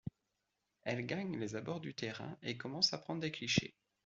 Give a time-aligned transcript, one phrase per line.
[0.81, 3.75] Elles gagnent les abords du terrain et commencent à prendre des clichés.